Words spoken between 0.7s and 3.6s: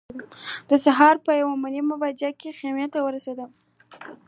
سهار په یوه نیمه بجه خپلې خیمې ته ورسېدو.